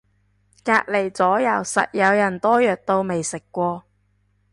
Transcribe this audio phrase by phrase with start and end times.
[0.63, 3.83] 隔離咗右實有人多藥到未食過